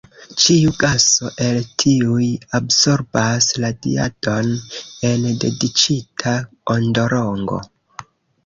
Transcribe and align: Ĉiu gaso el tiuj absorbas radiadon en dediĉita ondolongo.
Ĉiu 0.43 0.69
gaso 0.83 1.29
el 1.47 1.57
tiuj 1.83 2.29
absorbas 2.59 3.49
radiadon 3.65 4.49
en 5.11 5.29
dediĉita 5.45 6.35
ondolongo. 6.77 7.63